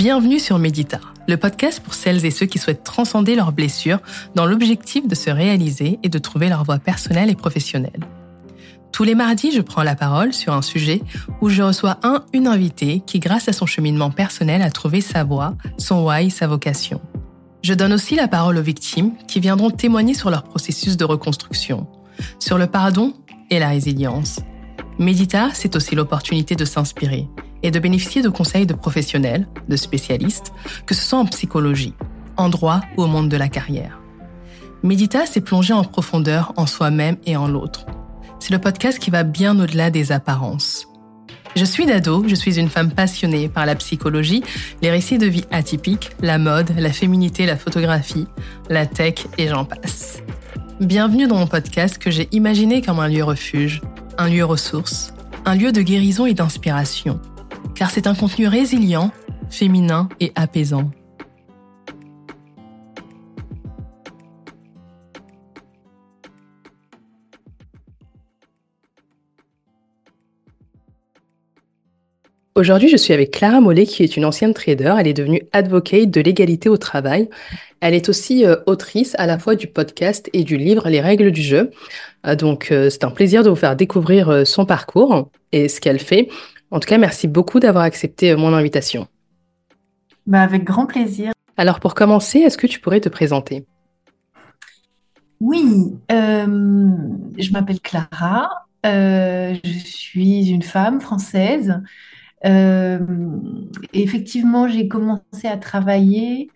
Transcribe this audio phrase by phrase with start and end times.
[0.00, 3.98] Bienvenue sur Médita, le podcast pour celles et ceux qui souhaitent transcender leurs blessures
[4.34, 8.00] dans l'objectif de se réaliser et de trouver leur voie personnelle et professionnelle.
[8.92, 11.02] Tous les mardis, je prends la parole sur un sujet
[11.42, 15.22] où je reçois un, une invitée qui, grâce à son cheminement personnel, a trouvé sa
[15.22, 17.02] voie, son why, sa vocation.
[17.62, 21.86] Je donne aussi la parole aux victimes qui viendront témoigner sur leur processus de reconstruction,
[22.38, 23.12] sur le pardon
[23.50, 24.40] et la résilience.
[24.98, 27.28] Médita, c'est aussi l'opportunité de s'inspirer
[27.62, 30.52] et de bénéficier de conseils de professionnels, de spécialistes,
[30.86, 31.94] que ce soit en psychologie,
[32.36, 34.00] en droit ou au monde de la carrière.
[34.82, 37.86] Médita, c'est plonger en profondeur en soi-même et en l'autre.
[38.38, 40.86] C'est le podcast qui va bien au-delà des apparences.
[41.56, 44.42] Je suis Dado, je suis une femme passionnée par la psychologie,
[44.82, 48.26] les récits de vie atypiques, la mode, la féminité, la photographie,
[48.68, 50.22] la tech et j'en passe.
[50.80, 53.82] Bienvenue dans mon podcast que j'ai imaginé comme un lieu refuge,
[54.16, 55.12] un lieu ressource,
[55.44, 57.20] un lieu de guérison et d'inspiration,
[57.80, 59.10] car c'est un contenu résilient,
[59.48, 60.90] féminin et apaisant.
[72.54, 74.96] Aujourd'hui, je suis avec Clara Mollet, qui est une ancienne trader.
[74.98, 77.30] Elle est devenue advocate de l'égalité au travail.
[77.80, 81.30] Elle est aussi euh, autrice à la fois du podcast et du livre Les règles
[81.30, 81.70] du jeu.
[82.26, 85.98] Euh, donc, euh, c'est un plaisir de vous faire découvrir son parcours et ce qu'elle
[85.98, 86.28] fait.
[86.70, 89.08] En tout cas, merci beaucoup d'avoir accepté euh, mon invitation.
[90.26, 91.32] Bah, avec grand plaisir.
[91.56, 93.66] Alors pour commencer, est-ce que tu pourrais te présenter?
[95.40, 96.46] Oui, euh,
[97.38, 101.80] je m'appelle Clara, euh, je suis une femme française.
[103.92, 106.50] effectivement, j'ai commencé à travailler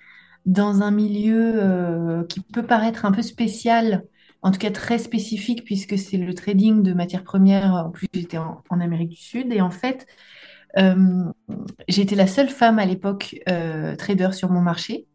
[0.46, 4.04] dans un milieu qui peut paraître un peu spécial
[4.44, 7.72] en tout cas très spécifique puisque c'est le trading de matières premières.
[7.74, 10.06] En plus, j'étais en, Amérique du Sud et en fait,
[10.76, 11.24] euh,
[11.88, 15.06] j'étais la seule femme à l'époque euh, trader sur mon marché.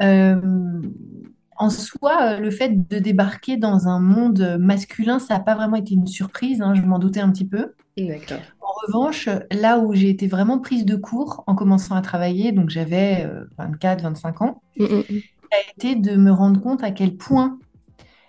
[0.00, 0.40] Euh,
[1.56, 5.94] en soi, le fait de débarquer dans un monde masculin, ça n'a pas vraiment été
[5.94, 7.74] une surprise, hein, je m'en doutais un petit peu.
[8.60, 12.70] En revanche, là où j'ai été vraiment prise de court en commençant à travailler, donc
[12.70, 13.28] j'avais
[13.58, 15.02] 24, 25 ans, mm, mm, mm.
[15.10, 17.58] ça a été de me rendre compte à quel point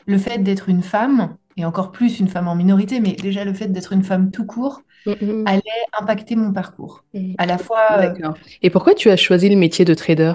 [0.05, 3.53] le fait d'être une femme, et encore plus une femme en minorité, mais déjà le
[3.53, 5.43] fait d'être une femme tout court, mm-hmm.
[5.45, 5.61] allait
[5.99, 7.03] impacter mon parcours.
[7.13, 7.35] Mm-hmm.
[7.37, 7.87] À la fois.
[7.99, 8.31] Euh,
[8.61, 10.33] et pourquoi tu as choisi le métier de trader?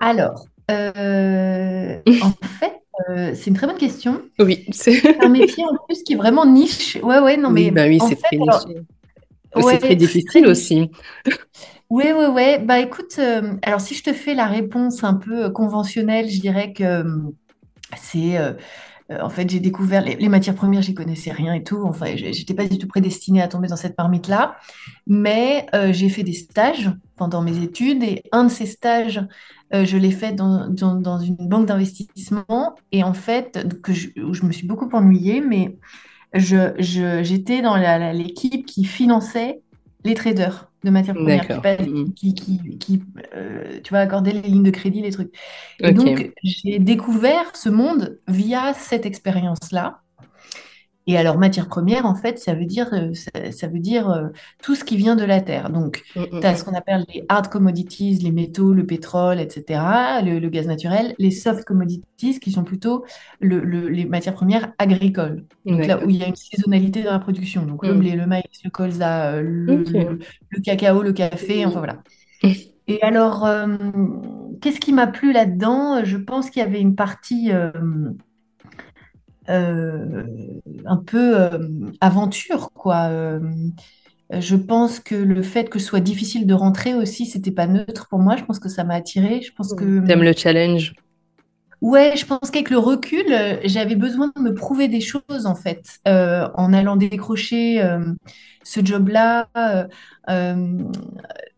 [0.00, 4.22] Alors, euh, en fait, euh, c'est une très bonne question.
[4.38, 6.98] Oui, c'est un métier en plus qui est vraiment niche.
[7.02, 7.66] Ouais, ouais, non, mais.
[7.66, 8.82] Oui, bah oui, c'est très niche.
[9.56, 10.90] c'est très difficile aussi.
[11.90, 12.58] Oui, oui, oui.
[12.64, 13.20] Bah écoute,
[13.62, 17.04] alors si je te fais la réponse un peu conventionnelle, je dirais que
[17.96, 18.52] c'est euh,
[19.10, 21.82] euh, en fait, j'ai découvert les, matières premières, j'y connaissais rien et tout.
[21.84, 24.56] Enfin, j'étais pas du tout prédestinée à tomber dans cette marmite-là.
[25.06, 29.20] Mais euh, j'ai fait des stages pendant mes études et un de ces stages,
[29.72, 34.68] je l'ai fait dans, dans, une banque d'investissement et en fait, que je, me suis
[34.68, 35.76] beaucoup ennuyée, mais
[36.32, 39.62] j'étais je, dans l'équipe qui finançait
[40.04, 41.46] les traders de matières premières
[42.14, 43.02] qui, qui, qui,
[43.34, 45.34] euh, tu vas accorder les lignes de crédit, les trucs.
[45.80, 50.03] Et donc, j'ai découvert ce monde via cette expérience-là.
[51.06, 53.12] Et alors, matière première, en fait, ça veut dire, euh,
[53.50, 54.28] ça, veut dire euh,
[54.62, 55.68] tout ce qui vient de la terre.
[55.68, 56.56] Donc, mm, mm, tu as mm.
[56.56, 59.80] ce qu'on appelle les hard commodities, les métaux, le pétrole, etc.,
[60.24, 63.04] le, gaz naturel, les soft commodities, qui sont plutôt
[63.40, 65.44] les matières premières agricoles.
[65.66, 67.66] Donc, là où il y a une saisonnalité dans la production.
[67.66, 72.02] Donc, le blé, le maïs, le colza, euh, le, cacao, le café, enfin voilà.
[72.86, 73.48] Et alors,
[74.60, 76.04] qu'est-ce qui m'a plu là-dedans?
[76.04, 77.70] Je pense qu'il y avait une partie euh,
[79.48, 81.58] un peu euh,
[82.00, 83.08] aventure, quoi.
[83.08, 83.40] Euh,
[84.30, 88.08] je pense que le fait que ce soit difficile de rentrer aussi, c'était pas neutre
[88.08, 88.36] pour moi.
[88.36, 89.42] Je pense que ça m'a attiré.
[89.42, 90.94] Je pense que t'aimes le challenge.
[91.84, 93.26] Ouais, je pense qu'avec le recul,
[93.64, 97.82] j'avais besoin de me prouver des choses en fait, en allant décrocher
[98.62, 99.48] ce job-là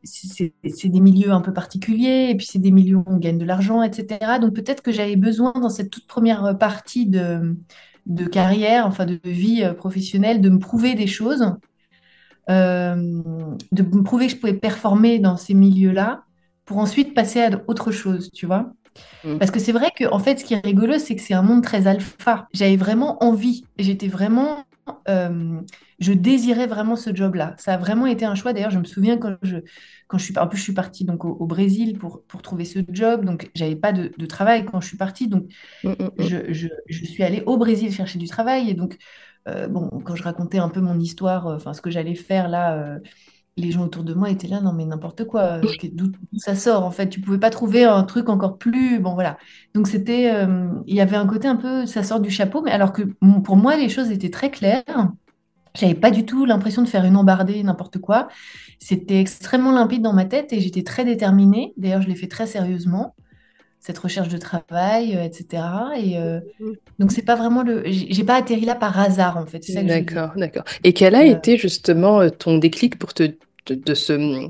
[0.05, 3.45] c'est des milieux un peu particuliers, et puis c'est des milieux où on gagne de
[3.45, 4.39] l'argent, etc.
[4.39, 7.57] Donc peut-être que j'avais besoin dans cette toute première partie de,
[8.07, 11.45] de carrière, enfin de vie euh, professionnelle, de me prouver des choses,
[12.51, 12.97] euh,
[13.73, 16.25] de me prouver que je pouvais performer dans ces milieux-là,
[16.65, 18.73] pour ensuite passer à autre chose, tu vois.
[19.25, 19.39] Mm.
[19.39, 21.43] Parce que c'est vrai que, en fait, ce qui est rigolo, c'est que c'est un
[21.43, 22.49] monde très alpha.
[22.53, 24.65] J'avais vraiment envie, j'étais vraiment
[25.09, 25.61] euh,
[25.99, 27.55] je désirais vraiment ce job-là.
[27.59, 28.53] Ça a vraiment été un choix.
[28.53, 29.57] D'ailleurs, je me souviens quand je,
[30.09, 32.81] quand je suis, en plus, je suis partie donc au, Brésil pour, pour trouver ce
[32.91, 33.25] job.
[33.25, 35.29] Donc, j'avais pas de, travail quand je suis partie.
[35.29, 35.45] Donc,
[35.85, 38.69] mm, mm, je, je, suis allée au Brésil chercher du travail.
[38.71, 38.99] Et donc,
[39.49, 42.49] euh, bon, quand je racontais un peu mon histoire, euh, enfin, ce que j'allais faire
[42.49, 42.99] là,
[43.57, 45.63] les gens autour de moi étaient là, non mais n'importe quoi, euh,
[45.93, 47.09] d'où ça sort en fait.
[47.09, 49.39] Tu pouvais pas trouver un truc encore plus, bon voilà.
[49.75, 52.71] Donc c'était, euh, il y avait un côté un peu, ça sort du chapeau, mais
[52.71, 53.03] alors que
[53.45, 55.11] pour moi les choses étaient très claires.
[55.75, 58.29] J'avais pas du tout l'impression de faire une embardée, n'importe quoi.
[58.79, 61.75] C'était extrêmement limpide dans ma tête et j'étais très déterminée.
[61.77, 63.15] D'ailleurs, je l'ai fait très sérieusement
[63.87, 65.63] cette recherche de travail, etc.
[65.97, 66.73] Et euh, mm.
[66.99, 69.63] donc c'est pas vraiment le, j'ai pas atterri là par hasard en fait.
[69.85, 70.65] D'accord, d'accord.
[70.83, 73.31] Et quel a été justement ton déclic pour te
[73.67, 74.49] de, ce...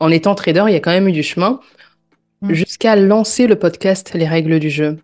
[0.00, 1.60] En étant trader, il y a quand même eu du chemin
[2.40, 2.54] mm.
[2.54, 4.96] jusqu'à lancer le podcast Les règles du jeu?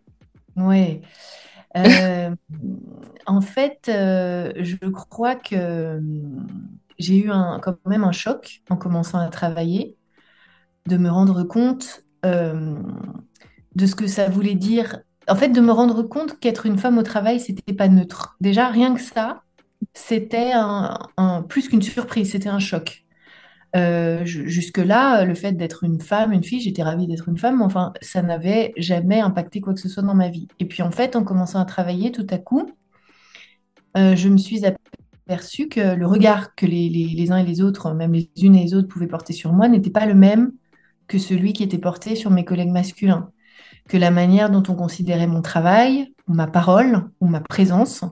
[0.57, 1.03] Oui.
[1.77, 2.31] Euh,
[3.27, 6.01] en fait, euh, je crois que
[6.99, 9.97] j'ai eu un, quand même un choc en commençant à travailler,
[10.87, 12.77] de me rendre compte euh,
[13.77, 15.01] de ce que ça voulait dire.
[15.29, 18.37] En fait, de me rendre compte qu'être une femme au travail, c'était pas neutre.
[18.41, 19.43] Déjà, rien que ça,
[19.95, 23.05] c'était un plus qu'une surprise, c'était un choc.
[23.77, 27.65] Euh, jusque-là, le fait d'être une femme, une fille, j'étais ravie d'être une femme, mais
[27.65, 30.47] enfin, ça n'avait jamais impacté quoi que ce soit dans ma vie.
[30.61, 32.71] Et puis en fait, en commençant à travailler, tout à coup,
[33.97, 38.13] euh, je me suis aperçue que le regard que les, uns et les autres, même
[38.13, 40.53] les unes et les autres, pouvaient porter sur moi n'était pas le même
[41.09, 43.31] que celui qui était porté sur mes collègues masculins.
[43.89, 48.05] Que la manière dont on considérait mon travail, ou ma parole, ou ma présence,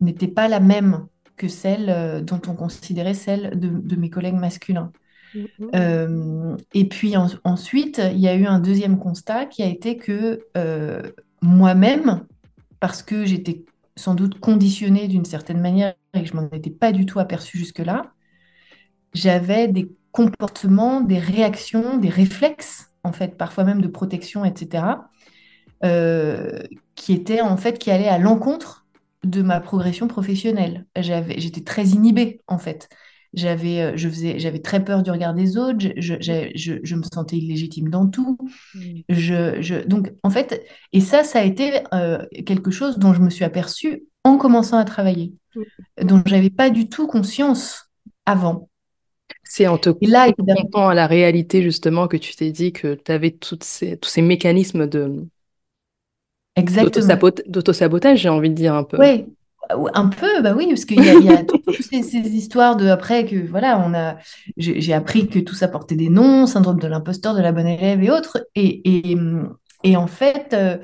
[0.00, 1.06] n'était pas la même
[1.36, 4.92] que celle euh, dont on considérait celle de, mes collègues masculins.
[5.34, 5.70] Mm-hmm.
[5.74, 7.14] Euh, et puis
[7.44, 11.02] ensuite, il y a eu un deuxième constat qui a été que euh,
[11.42, 12.24] moi-même,
[12.80, 13.64] parce que j'étais
[13.96, 17.58] sans doute conditionnée d'une certaine manière et que je m'en étais pas du tout aperçue
[17.58, 18.12] jusque-là,
[19.14, 24.84] j'avais des comportements, des réactions, des réflexes, en fait, parfois même de protection, etc.,
[26.94, 28.86] qui étaient en fait qui allaient à l'encontre
[29.26, 30.86] de ma progression professionnelle.
[30.96, 32.88] J'avais, j'étais très inhibée, en fait.
[33.34, 37.36] J'avais, euh, je faisais, j'avais très peur du regard des autres, je, je, me sentais
[37.36, 38.38] illégitime dans tout.
[38.74, 39.00] Mm.
[39.08, 43.28] Je, donc, en fait, et ça, ça a été euh, quelque chose dont je me
[43.28, 45.34] suis aperçue en commençant à travailler,
[46.02, 47.90] dont je n'avais pas du tout conscience
[48.24, 48.70] avant.
[49.48, 53.12] C'est en te là, confrontant à la réalité, justement, que tu t'es dit que tu
[53.12, 55.26] avais toutes ces, tous ces mécanismes de,
[56.56, 57.30] Exactement.
[57.46, 58.98] D'auto-sabotage, j'ai envie de dire un peu.
[58.98, 59.26] Oui,
[59.94, 63.26] un peu, bah oui, parce qu'il y a, y a toutes ces, histoires de après
[63.26, 64.16] que voilà, on a,
[64.56, 68.02] j'ai appris que tout ça portait des noms, syndrome de l'imposteur, de la bonne élève
[68.02, 69.16] et autres, et, et,
[69.84, 70.78] et en fait, euh,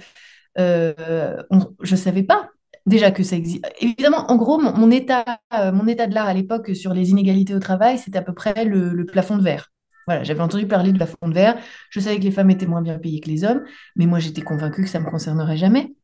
[0.58, 1.42] euh,
[1.80, 2.50] je savais pas
[2.86, 3.64] déjà que ça existe.
[3.80, 5.24] Évidemment, en gros, mon, état,
[5.54, 8.34] euh, mon état de l'art à l'époque sur les inégalités au travail, c'était à peu
[8.34, 9.72] près le plafond de verre.
[10.06, 11.58] Voilà, j'avais entendu parler de la fonte de verre.
[11.90, 13.62] Je savais que les femmes étaient moins bien payées que les hommes,
[13.96, 15.94] mais moi j'étais convaincue que ça ne me concernerait jamais.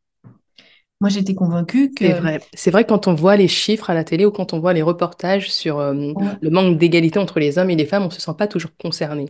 [1.00, 2.06] Moi j'étais convaincue que.
[2.06, 2.40] C'est vrai.
[2.54, 4.82] C'est vrai quand on voit les chiffres à la télé ou quand on voit les
[4.82, 5.94] reportages sur euh,
[6.40, 8.72] le manque d'égalité entre les hommes et les femmes, on ne se sent pas toujours
[8.76, 9.26] concerné.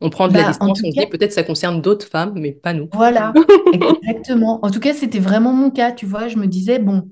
[0.00, 2.50] On prend de la bah, distance, on se dit peut-être ça concerne d'autres femmes, mais
[2.50, 2.88] pas nous.
[2.92, 3.32] Voilà,
[3.72, 4.58] exactement.
[4.62, 6.26] En tout cas, c'était vraiment mon cas, tu vois.
[6.26, 7.08] Je me disais, bon,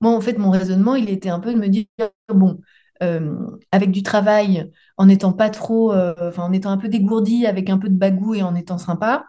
[0.00, 1.84] moi en fait, mon raisonnement, il était un peu de me dire,
[2.28, 2.58] bon,
[3.02, 3.36] euh,
[3.70, 7.70] avec du travail, en étant pas trop, euh, enfin en étant un peu dégourdi, avec
[7.70, 9.24] un peu de bagou et en étant sympa,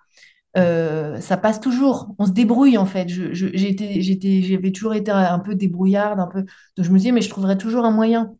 [0.56, 2.14] euh, ça passe toujours.
[2.20, 3.08] On se débrouille en fait.
[3.08, 6.42] j'avais toujours été un peu débrouillarde, un peu.
[6.78, 8.34] Donc je me disais, mais je trouverais toujours un moyen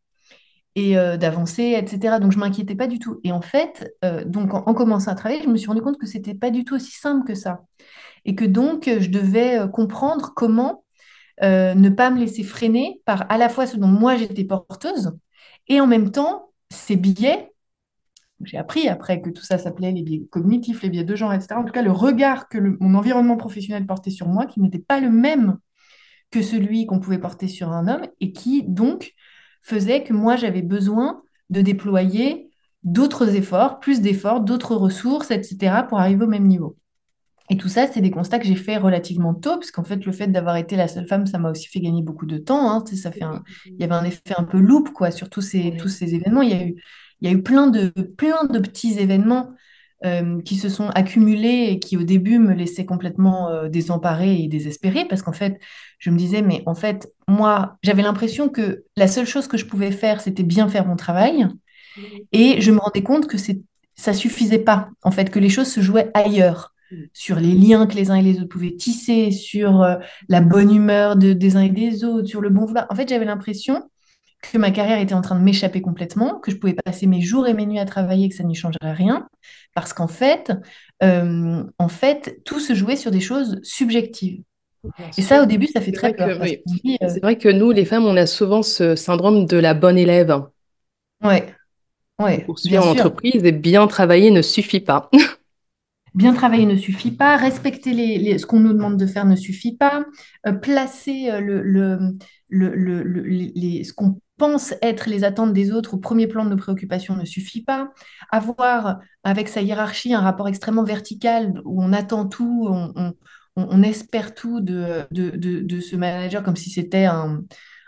[0.76, 2.20] et d'avancer, etc.
[2.20, 3.20] Donc je m'inquiétais pas du tout.
[3.24, 3.96] Et en fait,
[4.26, 6.76] donc en, commençant à travailler, je me suis rendu compte que c'était pas du tout
[6.76, 7.62] aussi simple que ça,
[8.26, 10.84] et que donc je devais comprendre comment
[11.42, 15.14] ne pas me laisser freiner par à la fois ce dont moi j'étais porteuse
[15.68, 17.53] et en même temps ces biais.
[18.46, 21.56] J'ai appris après que tout ça s'appelait les biais cognitifs, les biais de genre, etc.
[21.60, 25.00] En tout cas, le regard que mon environnement professionnel portait sur moi, qui n'était pas
[25.00, 25.58] le même
[26.32, 29.14] que celui qu'on pouvait porter sur un homme, et qui donc
[29.62, 32.50] faisait que moi, j'avais besoin de déployer
[32.84, 36.78] d'autres efforts, plus d'efforts, d'autres ressources, etc., pour arriver au même niveau.
[37.50, 40.12] Et tout ça, c'est des constats que j'ai fait relativement tôt, parce qu'en fait, le
[40.12, 42.72] fait d'avoir été la seule femme, ça m'a aussi fait gagner beaucoup de temps.
[42.72, 42.84] Hein.
[42.96, 43.26] ça fait
[43.66, 46.42] Il y avait un effet un peu loupe quoi, sur tous ces, tous ces événements.
[46.42, 46.76] Il y a eu,
[47.24, 49.54] il y a eu plein, de, plein de petits événements
[50.06, 54.50] euh, qui se sont accumulés et qui, au début, me laissaient complètement euh, désemparée et
[54.50, 55.58] désespérée, parce qu'en fait,
[56.00, 59.66] je me disais, mais en fait, moi, j'avais l'impression que la seule chose que je
[59.66, 61.48] pouvais faire, c'était bien faire mon travail.
[62.34, 63.38] Et je me rendais compte que
[63.96, 66.74] ça suffisait pas, en fait, que les choses se jouaient ailleurs
[67.14, 69.96] sur les liens que les uns et les autres pouvaient tisser, sur euh,
[70.30, 72.86] la bonne humeur de, des uns et des autres, sur le bon vouloir.
[72.90, 73.90] En fait, j'avais l'impression
[74.52, 77.48] que ma carrière était en train de m'échapper complètement, que je pouvais passer mes jours
[77.48, 79.28] et mes nuits à travailler, que ça n'y changerait rien,
[79.74, 80.52] parce qu'en fait,
[81.02, 84.42] euh, en fait, tout se jouait sur des choses subjectives.
[85.18, 86.42] Et ça, au début, ça fait très peur.
[86.42, 89.98] Euh, C'est vrai que nous, les femmes, on a souvent ce syndrome de la bonne
[89.98, 90.42] élève.
[91.24, 91.54] Ouais.
[92.20, 95.10] Ouais, poursuivre en entreprise et bien travailler ne suffit pas.
[96.14, 99.36] Bien travailler ne suffit pas, respecter les, les- ce qu'on nous demande de faire ne
[99.36, 100.06] suffit pas,
[100.46, 101.98] euh, placer le, le-
[102.50, 104.20] le- le- le- les, les- ce qu'on
[104.82, 107.92] être les attentes des autres au premier plan de nos préoccupations ne suffit pas,
[108.32, 112.68] avoir avec sa hiérarchie un rapport extrêmement vertical où on attend tout,
[113.56, 117.44] on, espère tout de, ce manager comme si c'était un,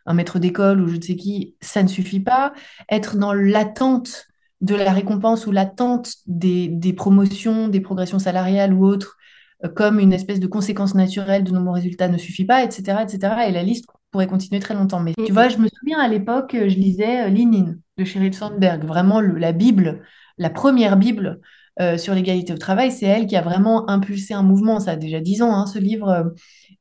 [0.06, 2.54] un maître d'école ou je ne sais qui, ça ne suffit pas.
[2.90, 4.28] Être dans l'attente
[4.62, 9.18] de la récompense ou l'attente des, des promotions, des progressions salariales ou autres,
[9.64, 13.00] euh, comme une espèce de conséquence naturelle de nos bons résultats ne suffit pas, etc.,
[13.04, 13.48] etc.
[13.48, 13.86] Et la liste
[14.28, 15.00] continuer très longtemps.
[15.00, 18.34] Mais tu vois, je me souviens à l'époque, euh, je lisais euh, Lénine de Sheryl
[18.34, 20.04] Sandberg, vraiment le- la Bible,
[20.38, 21.40] la première Bible
[21.82, 22.92] euh, sur l'égalité au travail.
[22.92, 24.80] C'est elle qui a vraiment impulsé un mouvement.
[24.80, 26.34] Ça a déjà dix ans, hein, ce livre.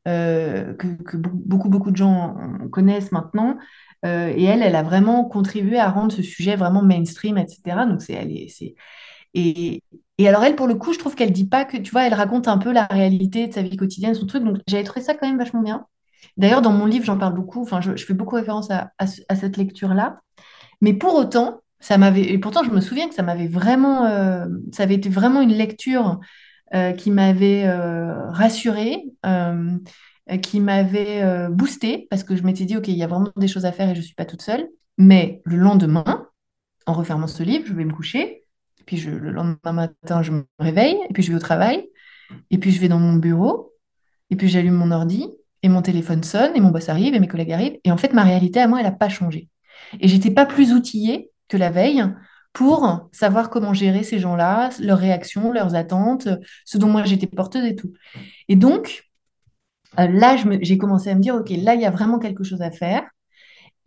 [0.08, 2.36] euh, que, que be- beaucoup, beaucoup de gens
[2.70, 3.58] connaissent maintenant.
[4.06, 7.86] Euh, et elle, elle a vraiment contribué à rendre ce sujet vraiment mainstream, etc.
[7.86, 8.74] Donc, c'est, elle est, c'est...
[9.34, 9.82] Et,
[10.18, 12.14] et alors, elle, pour le coup, je trouve qu'elle dit pas que, tu vois, elle
[12.14, 14.44] raconte un peu la réalité de sa vie quotidienne, son truc.
[14.44, 15.86] Donc, j'avais trouvé ça quand même vachement bien.
[16.36, 17.62] D'ailleurs, dans mon livre, j'en parle beaucoup.
[17.62, 20.20] Enfin, je, fais beaucoup référence à, à ce- à cette lecture-là.
[20.80, 22.22] Mais pour autant, ça m'avait...
[22.22, 24.06] Et pourtant, je me souviens que ça m'avait vraiment...
[24.06, 26.20] euh, ça avait été vraiment une lecture
[26.74, 29.04] euh, qui m'avait euh, rassurée,
[30.42, 33.66] qui m'avait boostée, parce que je m'étais dit, OK, il y a vraiment des choses
[33.66, 34.66] à faire et je ne suis pas toute seule.
[34.96, 36.28] Mais le lendemain,
[36.86, 38.44] en refermant ce livre, je vais me coucher,
[38.86, 41.88] puis le lendemain matin, je me réveille, et puis je vais au travail,
[42.50, 43.72] et puis je vais dans mon bureau,
[44.30, 45.28] et puis j'allume mon ordi,
[45.64, 48.12] et mon téléphone sonne, et mon boss arrive, et mes collègues arrivent, et en fait,
[48.12, 49.48] ma réalité à moi, elle n'a pas changé.
[49.98, 52.04] Et j'étais pas plus outillée que la veille
[52.52, 56.28] pour savoir comment gérer ces gens-là, leurs réactions, leurs attentes,
[56.66, 57.94] ce dont moi j'étais porteuse et tout.
[58.48, 59.04] Et donc,
[59.98, 62.60] euh, là, j'ai commencé à me dire, OK, là, il y a vraiment quelque chose
[62.60, 63.02] à faire.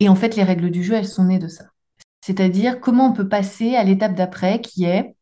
[0.00, 1.66] Et en fait, les règles du jeu, elles sont nées de ça.
[2.22, 5.14] C'est-à-dire comment on peut passer à l'étape d'après, qui est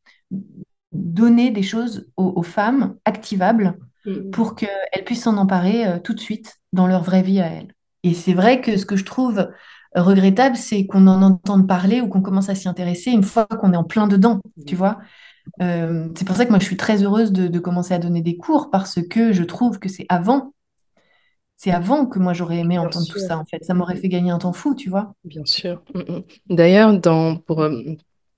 [0.93, 4.31] donner des choses aux femmes activables mm.
[4.31, 7.75] pour qu'elles puissent s'en emparer euh, tout de suite dans leur vraie vie à elles.
[8.03, 9.49] Et c'est vrai que ce que je trouve
[9.95, 13.73] regrettable, c'est qu'on en entende parler ou qu'on commence à s'y intéresser une fois qu'on
[13.73, 14.99] est en plein dedans, tu vois.
[15.63, 18.21] Euh, c'est pour ça que moi, je suis très heureuse de, de commencer à donner
[18.21, 20.53] des cours parce que je trouve que c'est avant,
[21.57, 23.65] c'est avant que moi, j'aurais aimé Bien entendre tout ça, en fait.
[23.65, 25.15] Ça m'aurait fait gagner un temps fou, tu vois.
[25.25, 25.83] Bien sûr.
[25.95, 26.23] Mm, mm.
[26.51, 27.83] D'ailleurs, dans, pour, euh,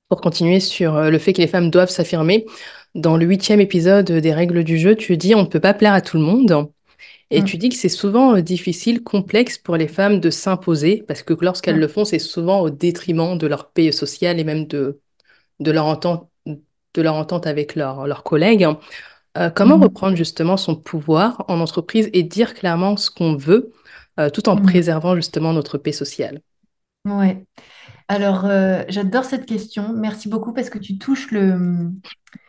[0.08, 2.46] pour continuer sur euh, le fait que les femmes doivent s'affirmer,
[2.94, 5.92] dans le huitième épisode des règles du jeu, tu dis on ne peut pas plaire
[5.94, 6.70] à tout le monde.
[7.30, 11.04] Et tu Mm, dis que c'est souvent euh, difficile, complexe pour les femmes de s'imposer,
[11.08, 14.44] parce que lorsqu'elles mm, le font, c'est souvent au détriment de leur paix sociale et
[14.44, 15.00] même de,
[15.60, 18.66] de leur entente, de leur entente avec leurs leurs collègues.
[19.38, 23.72] Euh, comment mhm, reprendre justement son pouvoir en entreprise et dire clairement ce qu'on veut,
[24.20, 26.42] euh, tout en préservant justement notre paix sociale?
[27.04, 27.44] Ouais.
[28.08, 29.92] Alors, euh, j'adore cette question.
[29.94, 31.90] Merci beaucoup parce que tu touches le,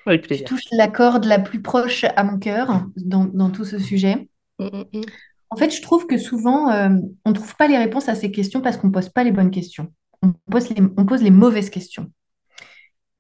[0.05, 0.47] Avec tu plaisir.
[0.47, 4.29] touches la corde la plus proche à mon cœur dans, dans tout ce sujet.
[4.59, 5.01] Mm, mm, mm.
[5.49, 6.89] En fait, je trouve que souvent, euh,
[7.25, 9.31] on ne trouve pas les réponses à ces questions parce qu'on ne pose pas les
[9.31, 9.91] bonnes questions.
[10.21, 12.11] On pose les, on pose les mauvaises questions.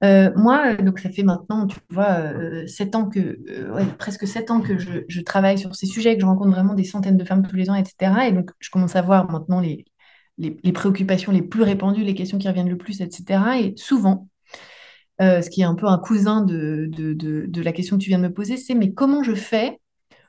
[0.03, 3.19] Euh, moi, donc ça fait maintenant, tu vois, euh, sept ans que,
[3.49, 6.51] euh, ouais, presque sept ans que je, je travaille sur ces sujets, que je rencontre
[6.51, 8.13] vraiment des centaines de femmes tous les ans, etc.
[8.29, 9.83] Et donc, je commence à voir maintenant les,
[10.39, 13.59] les, préoccupations les plus répandues, les questions qui reviennent le plus, etc.
[13.61, 14.27] Et souvent,
[15.21, 16.89] euh, ce qui est un peu un cousin de
[17.61, 19.79] la question que tu viens de me poser, c'est mais comment je fais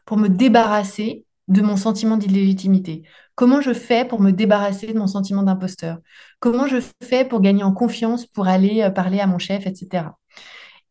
[0.05, 3.02] pour me débarrasser de mon sentiment d'illégitimité?
[3.35, 5.99] Comment je fais pour me débarrasser de mon sentiment d'imposteur?
[6.40, 10.07] Comment je fais pour gagner en confiance, pour aller euh, parler à mon chef, etc.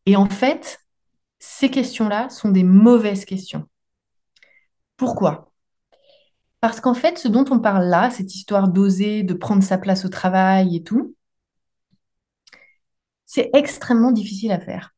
[0.05, 0.79] Et en fait,
[1.39, 3.65] ces questions-là sont des mauvaises questions.
[4.97, 5.48] Pourquoi?
[6.61, 10.05] Parce qu'en fait, ce dont on parle là, cette histoire d'oser, de prendre sa place
[10.05, 11.15] au travail et tout,
[13.25, 14.93] c'est extrêmement difficile à faire.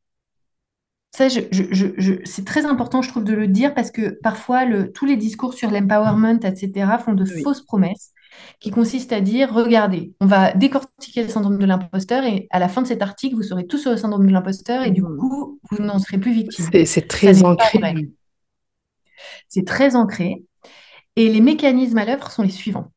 [1.14, 4.18] Ça, je, je- je- je- c'est très important, je trouve, de le dire parce que
[4.22, 7.42] parfois, le- tous les discours sur l'empowerment, etc., font de Oui.
[7.42, 8.12] fausses promesses
[8.60, 12.68] qui consistent à dire, regardez, on va décortiquer le syndrome de l'imposteur et à la
[12.68, 15.18] fin de cet article, vous serez tous sur le syndrome de l'imposteur et du Mhm.
[15.18, 16.64] coup, vous n'en serez plus victime.
[16.72, 18.08] C'est, Ça très ancré.
[19.48, 20.44] C'est très ancré
[21.16, 22.92] et les mécanismes à l'œuvre sont les suivants.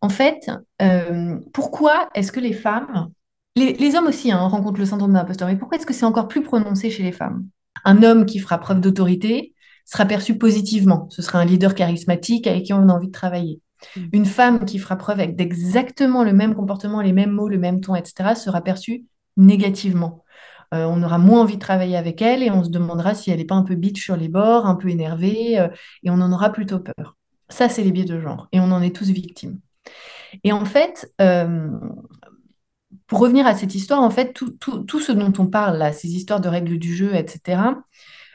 [0.00, 3.10] En fait, euh, pourquoi est-ce que les femmes,
[3.56, 6.06] les, les hommes aussi hein, rencontrent le syndrome de l'imposteur, mais pourquoi est-ce que c'est
[6.06, 7.46] encore plus prononcé chez les femmes?
[7.84, 9.54] Un homme qui fera preuve d'autorité
[9.84, 11.08] sera perçu positivement.
[11.10, 13.60] Ce sera un leader charismatique avec qui on a envie de travailler.
[13.96, 14.00] Mm.
[14.12, 17.80] Une femme qui fera preuve avec d'exactement le même comportement, les mêmes mots, le même
[17.80, 19.04] ton, etc., sera perçue
[19.36, 20.24] négativement.
[20.72, 23.38] Euh, on aura moins envie de travailler avec elle et on se demandera si elle
[23.38, 25.68] n'est pas un peu bitch sur les bords, un peu énervée, euh,
[26.04, 27.16] et on en aura plutôt peur.
[27.50, 29.60] Ça, c'est les biais de genre, et on en est tous victimes.
[30.44, 31.68] Et en fait, euh,
[33.06, 36.40] pour revenir à cette histoire, en fait, tout, ce dont on parle là, ces histoires
[36.40, 37.60] de règles du jeu, etc.,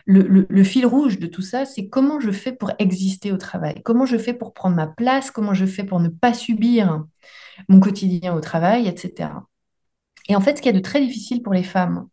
[0.06, 4.06] le, fil rouge de tout ça, c'est comment je fais pour exister au travail, comment
[4.06, 7.06] je fais pour prendre ma place, comment je fais pour ne pas subir
[7.70, 9.30] mon quotidien au travail, etc.
[10.28, 12.08] Et en fait, ce qu'il y a de très difficile pour les femmes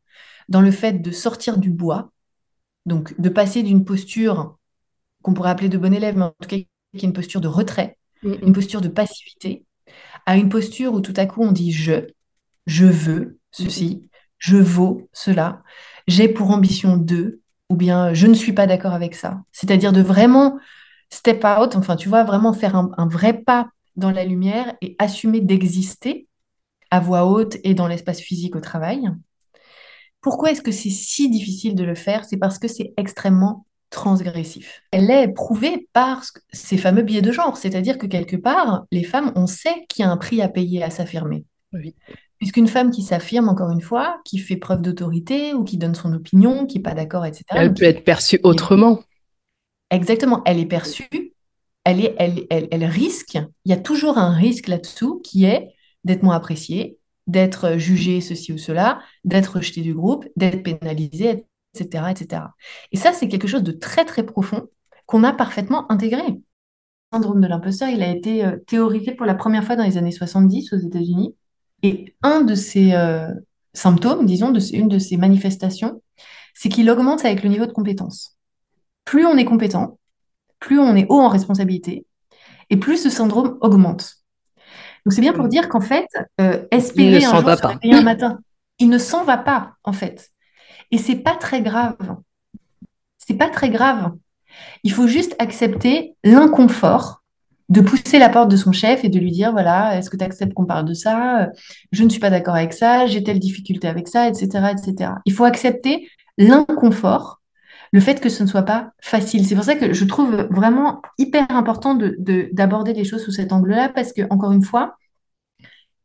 [0.49, 2.13] dans le fait de sortir du bois,
[2.87, 4.59] donc de passer d'une posture
[5.23, 6.57] qu'on pourrait appeler de bon élève, mais en tout cas
[6.97, 9.65] qui est une posture de retrait, une posture de passivité,
[10.27, 12.07] à une posture où tout à coup on dit je,
[12.67, 14.09] je veux ceci,
[14.39, 15.63] je vaux cela,
[16.07, 19.43] j'ai pour ambition de, ou bien je ne suis pas d'accord avec ça.
[19.53, 20.59] C'est-à-dire de vraiment
[21.11, 25.41] step out, enfin tu vois, vraiment faire un, vrai pas dans la lumière et assumer
[25.41, 26.27] d'exister
[26.91, 29.11] à voix haute et dans l'espace physique au travail.
[30.21, 32.25] Pourquoi est-ce que c'est si difficile de le faire?
[32.25, 34.83] C'est parce que c'est extrêmement transgressif.
[34.91, 39.33] Elle est prouvée par ces fameux biais de genre, c'est-à-dire que quelque part, les femmes,
[39.37, 41.45] on sait qu'il y a un prix à payer à s'affirmer.
[41.73, 41.95] Oui.
[42.39, 46.13] Puisqu'une femme qui s'affirme, encore une fois, qui fait preuve d'autorité ou qui donne son
[46.13, 47.45] opinion, qui n'est pas d'accord, etc.
[47.51, 49.01] Elle peut être perçue autrement.
[49.91, 51.35] Exactement, elle est perçue,
[51.85, 55.69] elle, est, elle, elle, elle risque, il y a toujours un risque là-dessous qui est
[56.05, 61.45] d'être moins appréciée, d'être jugée ceci ou cela, d'être rejetée du groupe, d'être pénalisée,
[61.75, 62.43] etc., etc.
[62.93, 64.69] Et ça, c'est quelque chose de très, très profond
[65.07, 66.23] qu'on a parfaitement intégré.
[66.27, 66.41] Le
[67.13, 70.13] syndrome de l'imposteur, il a été euh, théorisé pour la première fois dans les années
[70.13, 71.35] 70 aux États-Unis.
[71.83, 73.29] Et un de ces euh,
[73.75, 76.03] symptômes, disons, de, une de ces manifestations,
[76.55, 78.37] c'est qu'il augmente avec le niveau de compétence.
[79.05, 79.99] Plus on est compétent,
[80.59, 82.07] plus on est haut en responsabilité,
[82.71, 84.17] et plus ce syndrome augmente.
[85.05, 86.07] Donc c'est bien pour dire qu'en fait,
[86.41, 88.39] euh, espérer un jour se réveiller un matin,
[88.79, 90.31] il ne s'en va pas, en fait.
[90.91, 91.97] Et c'est pas très grave.
[93.19, 94.13] C'est pas très grave.
[94.85, 97.23] Il faut juste accepter l'inconfort
[97.69, 100.25] de pousser la porte de son chef et de lui dire voilà, est-ce que tu
[100.25, 101.49] acceptes qu'on parle de ça?
[101.91, 105.13] Je ne suis pas d'accord avec ça, j'ai telle difficulté avec ça, etc., etc.
[105.25, 107.41] Il faut accepter l'inconfort,
[107.93, 109.47] le fait que ce ne soit pas facile.
[109.47, 113.89] C'est pour ça que je trouve vraiment hyper important d'aborder les choses sous cet angle-là,
[113.89, 114.97] parce que encore une fois,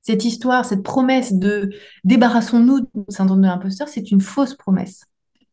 [0.08, 1.70] cette histoire, cette promesse de
[2.06, 5.04] débarrassons-nous du syndrome de l'imposteur, c'est une fausse promesse.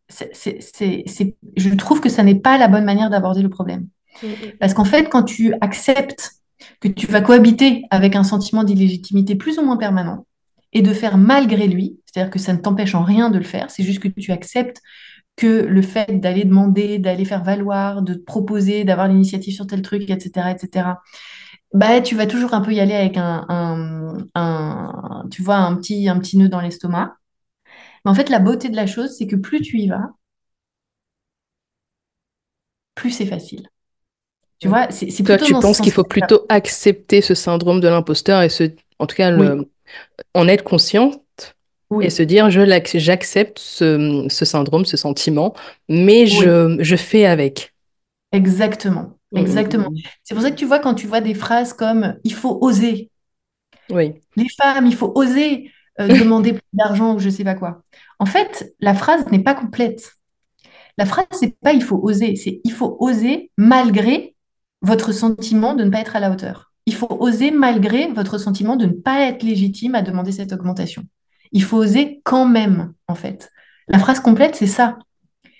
[0.09, 3.89] je trouve que ça n'est pas la bonne manière d'aborder le problème.
[4.23, 4.53] Mm, mm.
[4.61, 6.37] Parce qu'en fait, quand tu acceptes
[6.79, 10.25] que tu vas cohabiter avec un sentiment d'illégitimité plus ou moins permanent
[10.73, 13.73] et de faire malgré lui, c'est-à-dire que ça ne t'empêche en rien de le faire,
[13.73, 14.81] c'est juste que tu acceptes
[15.35, 19.83] que le fait d'aller demander, d'aller faire valoir, de te proposer, d'avoir l'initiative sur tel
[19.83, 20.87] truc, etc., etc.,
[21.75, 24.17] bah, tu vas toujours un peu y aller avec un,
[25.31, 27.17] tu vois, un petit, un petit nœud dans l'estomac.
[28.05, 30.11] Mais en fait, la beauté de la chose, c'est que plus tu y vas,
[32.95, 33.69] plus c'est facile.
[34.61, 38.49] Tu vois, c'est Toi, tu penses qu'il faut plutôt accepter ce syndrome de l'imposteur et
[38.49, 39.37] se, en tout cas,
[40.35, 41.21] en être consciente
[42.01, 42.61] et se dire je
[42.95, 45.55] j'accepte ce, syndrome, ce sentiment,
[45.89, 47.75] mais je, je fais avec.
[48.33, 49.91] Exactement, exactement.
[49.91, 50.09] Mmh.
[50.23, 53.11] C'est pour ça que tu vois quand tu vois des phrases comme il faut oser.
[53.91, 54.15] Oui.
[54.37, 55.71] Les femmes, il faut oser
[56.01, 57.83] euh, demander plus d'argent ou je sais pas quoi.
[58.19, 60.13] En fait, la phrase n'est pas complète.
[60.99, 64.37] La phrase, c'est pas il faut oser, c'est il faut oser malgré
[64.83, 66.73] votre sentiment de ne pas être à la hauteur.
[66.87, 71.05] Il faut oser malgré votre sentiment de ne pas être légitime à demander cette augmentation.
[71.53, 73.51] Il faut oser quand même, en fait.
[73.89, 74.99] La phrase complète, c'est ça.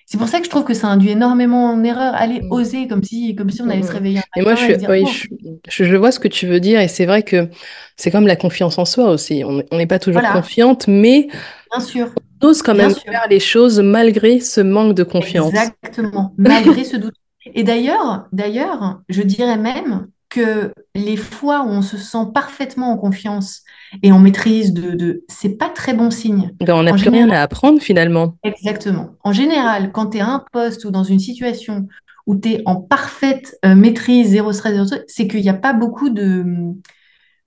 [0.07, 2.15] C'est pour ça que je trouve que ça induit énormément en erreur.
[2.15, 2.53] Aller mm.
[2.53, 3.95] oser comme si, comme si on allait se mm.
[3.95, 4.21] réveiller.
[4.37, 5.31] et moi, je, oh.
[5.69, 6.81] je, vois ce que tu veux dire.
[6.81, 7.49] Et c'est vrai que
[7.97, 9.43] c'est comme la confiance en soi aussi.
[9.45, 11.29] On n'est pas toujours confiante, mais
[11.73, 12.11] Bien sûr.
[12.43, 15.53] on ose quand même faire les choses malgré ce manque de confiance.
[15.55, 16.35] Exactement.
[16.37, 17.15] Malgré ce doute.
[17.55, 22.97] Et d'ailleurs, d'ailleurs, je dirais même que les fois où on se sent parfaitement en
[22.97, 23.63] confiance
[24.03, 26.51] et en maîtrise de, de c'est pas très bon signe.
[26.61, 28.35] Ben, on n'a plus rien à apprendre finalement.
[28.43, 29.11] Exactement.
[29.23, 31.87] En général, quand tu es à un poste ou dans une situation
[32.27, 35.73] où tu es en parfaite euh, maîtrise, zéro stress, zéro c'est qu'il n'y a pas
[35.73, 36.45] beaucoup de,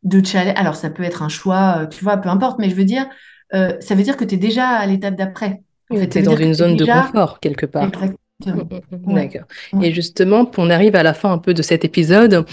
[0.03, 0.55] de challenge.
[0.57, 3.05] Alors, ça peut être un choix, euh, tu vois, peu importe, mais je veux dire,
[3.53, 5.61] euh, ça veut dire que tu es déjà à l'étape d'après.
[5.89, 7.83] En tu es dans une zone de confort quelque part.
[7.83, 8.17] Exactement.
[8.45, 9.13] Mm, mm, mm.
[9.15, 9.47] D'accord.
[9.81, 12.45] Et justement, on arrive à la fin un peu de cet épisode.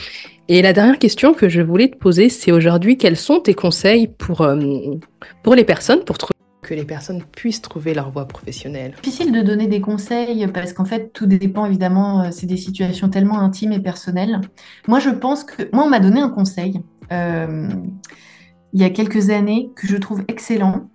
[0.48, 4.06] Et la dernière question que je voulais te poser, c'est aujourd'hui, quels sont tes conseils
[4.06, 4.56] pour, euh,
[5.42, 6.16] pour les personnes, pour
[6.62, 8.94] que les personnes puissent trouver leur voie professionnelle?
[9.02, 13.10] Difficile de donner des conseils parce qu'en fait, tout dépend évidemment, euh, c'est des situations
[13.10, 14.40] tellement intimes et personnelles.
[14.88, 16.80] Moi, je pense que, moi, on m'a donné un conseil
[17.12, 17.68] euh,
[18.72, 20.88] il y a quelques années que je trouve excellent.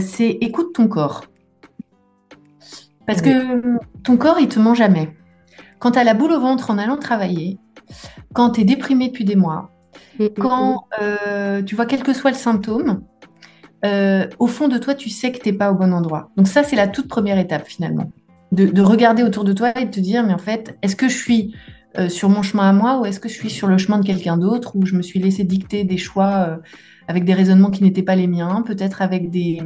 [0.00, 1.29] c'est écoute ton corps.
[3.10, 5.10] Parce que ton corps, il te ment jamais.
[5.80, 7.58] Quand tu as la boule au ventre en allant travailler,
[8.34, 9.72] quand tu es déprimé depuis des mois,
[10.20, 11.02] mm, mm, quand mm.
[11.02, 13.02] Euh, tu vois, quel que soit le symptôme,
[13.84, 16.30] euh, au fond de toi, tu sais que tu n'es pas au bon endroit.
[16.36, 18.12] Donc ça, c'est la toute première étape finalement.
[18.52, 21.16] De, regarder autour de toi et de te dire, mais en fait, est-ce que je
[21.16, 21.54] suis
[21.98, 24.06] euh, sur mon chemin à moi ou est-ce que je suis sur le chemin de
[24.06, 26.58] quelqu'un d'autre où je me suis laissé dicter des choix
[27.10, 29.60] avec des raisonnements qui n'étaient pas les miens, peut-être avec des,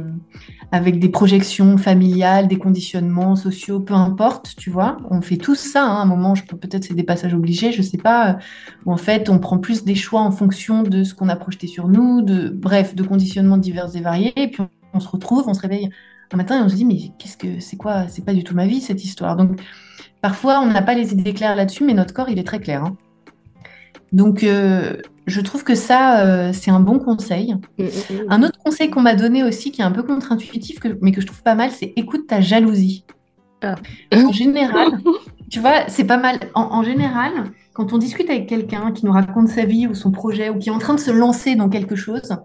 [0.71, 4.97] avec des projections familiales, des conditionnements sociaux, peu importe, tu vois.
[5.11, 7.99] On fait tous ça, hein, à un moment, peut-être c'est des passages obligés, je sais
[7.99, 8.39] pas,
[8.87, 11.67] où en fait on prend plus des choix en fonction de ce qu'on a projeté
[11.67, 14.63] sur nous, de, bref, de conditionnements divers et variés, et puis
[14.95, 15.91] on, se retrouve, on se réveille
[16.33, 18.55] un matin et on se dit, mais qu'est-ce que c'est quoi C'est pas du tout
[18.55, 19.35] ma vie cette histoire.
[19.35, 19.61] Donc
[20.19, 22.83] parfois on n'a pas les idées claires là-dessus, mais notre corps il est très clair.
[22.83, 22.97] Hein.
[24.11, 27.53] Donc, euh, je trouve que ça, euh, c'est un bon conseil.
[27.77, 28.25] Mm, mm, mm.
[28.29, 31.27] Un autre conseil qu'on m'a donné aussi, qui est un peu contre-intuitif, mais que je
[31.27, 33.05] trouve pas mal, c'est écoute ta jalousie.
[33.61, 33.75] Ah.
[34.13, 34.99] En général,
[35.49, 36.39] tu vois, c'est pas mal.
[36.53, 37.31] En, général,
[37.73, 40.69] quand on discute avec quelqu'un qui nous raconte sa vie ou son projet, ou qui
[40.69, 42.35] est en train de se lancer dans quelque chose,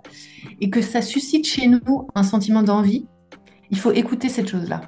[0.61, 3.07] et que ça suscite chez nous un sentiment d'envie,
[3.71, 4.83] il faut écouter cette chose-là.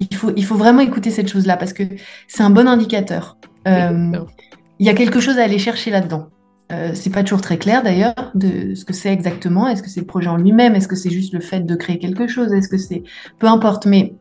[0.00, 1.84] Il, faut, il faut vraiment écouter cette chose-là, parce que
[2.28, 3.38] c'est un bon indicateur.
[3.66, 4.12] Euh,
[4.78, 6.28] il y a quelque chose à aller chercher là-dedans.
[6.72, 9.68] Euh, c'est pas toujours très clair d'ailleurs de ce que c'est exactement.
[9.68, 10.74] Est-ce que c'est le projet en lui-même?
[10.74, 12.52] Est-ce que c'est juste le fait de créer quelque chose?
[12.52, 13.04] Est-ce que c'est
[13.38, 13.86] peu importe.
[13.86, 14.14] Mais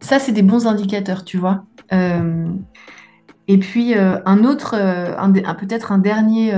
[0.00, 1.64] ça, c'est des bons indicateurs, tu vois.
[1.92, 2.48] Euh,
[3.46, 4.70] et puis euh, un autre,
[5.58, 6.54] peut-être un dernier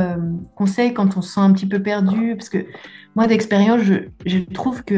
[0.54, 2.66] conseil quand on se sent un petit peu perdu, parce que
[3.16, 4.94] moi d'expérience, je, trouve que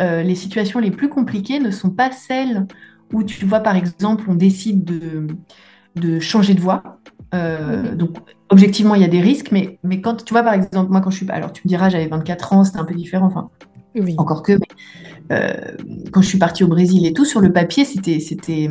[0.00, 2.66] les situations les plus compliquées ne sont pas celles
[3.12, 5.28] où tu vois par exemple on décide de,
[5.96, 6.98] de changer de voie
[7.32, 8.16] euh, donc,
[8.48, 11.10] objectivement, il y a des risques, mais, mais quand tu vois, par exemple, moi, quand
[11.10, 11.30] je suis.
[11.30, 13.50] Alors, tu me diras, j'avais 24 ans, c'était un peu différent, enfin,
[14.16, 14.68] encore que, mais
[15.32, 15.54] euh,
[16.12, 18.68] quand je suis partie au Brésil et tout, sur le papier, c'était c'était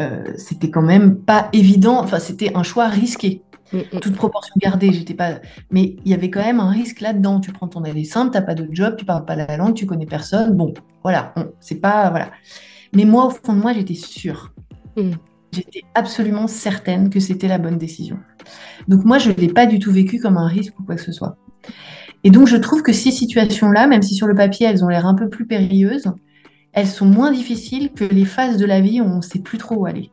[0.00, 3.42] euh, c'était quand même pas évident, enfin, c'était un choix risqué.
[3.72, 4.00] Mm, mm.
[4.00, 5.40] Toute proportion gardée, j'étais pas.
[5.70, 7.40] Mais il y avait quand même un risque là-dedans.
[7.40, 9.86] Tu prends ton aller simple, t'as pas de job, tu parles pas la langue, tu
[9.86, 10.56] connais personne.
[10.56, 12.10] Bon, voilà, c'est pas.
[12.10, 12.30] Voilà.
[12.94, 14.52] Mais moi, au fond de moi, j'étais sûre.
[14.96, 15.12] Mm.
[15.52, 18.18] J'étais absolument certaine que c'était la bonne décision.
[18.88, 21.02] Donc moi, je ne l'ai pas du tout vécu comme un risque ou quoi que
[21.02, 21.36] ce soit.
[22.24, 25.06] Et donc, je trouve que ces situations-là, même si sur le papier, elles ont l'air
[25.06, 26.10] un peu plus périlleuses,
[26.72, 29.58] elles sont moins difficiles que les phases de la vie où on ne sait plus
[29.58, 30.10] trop où aller.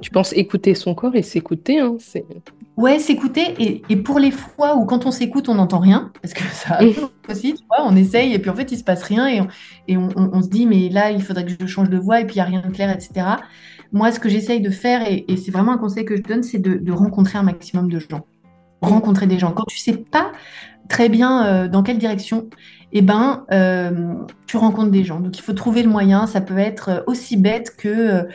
[0.00, 1.80] Tu penses écouter son corps et s'écouter.
[1.80, 1.96] Hein,
[2.76, 3.82] ouais, s'écouter.
[3.88, 7.08] Et, pour les fois où quand on s'écoute, on n'entend rien, parce que ça arrive
[7.28, 9.48] aussi, tu vois, on essaye et puis en fait, il se passe rien et, on,
[9.88, 12.36] et on, se dit, mais là, il faudrait que je change de voix et puis
[12.36, 13.26] il n'y a rien de clair, etc.
[13.92, 16.58] Moi, ce que j'essaye de faire, et, c'est vraiment un conseil que je donne, c'est
[16.58, 18.26] de, rencontrer un maximum de gens.
[18.80, 19.52] Rencontrer des gens.
[19.52, 20.32] Quand tu sais pas
[20.88, 22.48] très bien euh, dans quelle direction,
[22.92, 24.14] eh ben, euh,
[24.46, 25.20] tu rencontres des gens.
[25.20, 26.26] Donc, il faut trouver le moyen.
[26.26, 28.26] Ça peut être aussi bête que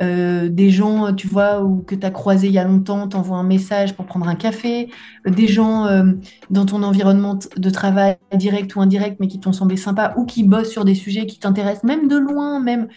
[0.00, 3.36] euh, des gens, tu vois, ou que tu as croisé il y a longtemps, t'envoient
[3.36, 4.90] un message pour prendre un café,
[5.26, 6.12] euh, des gens euh,
[6.50, 10.42] dans ton environnement de travail direct ou indirect, mais qui t'ont semblé sympas, ou qui
[10.42, 12.88] bossent sur des sujets qui t'intéressent, même de loin, même,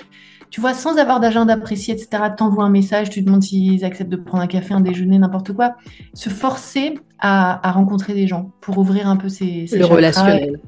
[0.50, 4.18] tu vois, sans avoir d'agenda précis, etc., t'envoies un message, tu demandes s'ils acceptent de
[4.18, 5.76] prendre un café, un déjeuner, n'importe quoi.
[6.14, 9.68] Se forcer à, rencontrer des gens pour ouvrir un peu ces...
[9.72, 10.60] Le relationnel.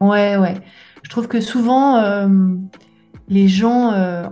[0.00, 0.54] Ouais, ouais.
[1.02, 1.96] Je trouve que souvent
[3.32, 4.24] les gens, euh,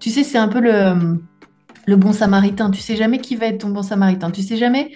[0.00, 1.20] tu sais, c'est un peu le,
[1.86, 2.70] le bon samaritain.
[2.70, 4.30] Tu sais jamais qui va être ton bon samaritain.
[4.30, 4.90] Tu sais jamais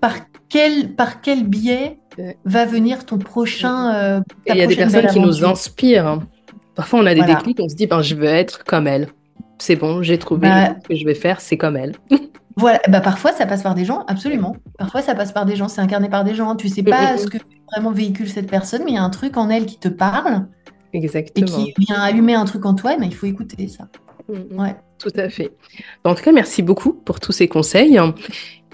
[0.00, 0.14] par
[0.48, 1.98] quel, par quel biais
[2.44, 3.94] va venir ton prochain.
[3.94, 6.06] Euh, il y a des personnes qui nous inspirent.
[6.06, 6.22] Hein.
[6.74, 9.08] Parfois, on a des déclics, on se dit, ben, je veux être comme elle.
[9.58, 11.96] C'est bon, j'ai trouvé bah ce que je vais faire, c'est comme elle.
[12.56, 14.54] voilà, bah, parfois ça passe par des gens, absolument.
[14.78, 16.54] Parfois ça passe par des gens, c'est incarné par des gens.
[16.54, 17.18] Tu sais mm, pas mm, mm.
[17.18, 17.38] ce que
[17.72, 20.46] vraiment véhicule cette personne, mais il y a un truc en elle qui te parle
[20.92, 21.46] Exactement.
[21.46, 23.88] Et qui vient allumer un truc en toi, mais il faut écouter ça.
[24.28, 24.60] Mm, mm.
[24.60, 24.76] Ouais.
[24.98, 25.52] Tout à fait.
[26.04, 27.98] En tout cas, merci beaucoup pour tous ces conseils.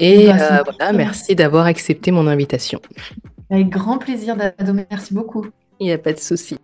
[0.01, 2.81] Et bah, euh, voilà, merci d'avoir accepté mon invitation.
[3.51, 4.73] Avec grand plaisir, Dado.
[4.73, 5.47] Merci beaucoup.
[5.81, 6.57] Il n'y a pas de souci.